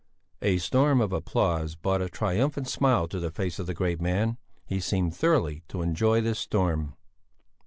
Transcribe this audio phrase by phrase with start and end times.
[0.41, 4.39] A storm of applause brought a triumphant smile to the face of the great man;
[4.65, 6.95] he seemed thoroughly to enjoy this storm.